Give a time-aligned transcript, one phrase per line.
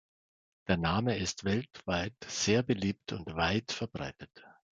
[0.67, 4.31] Der Name ist weltweit sehr beliebt und weit verbreitet.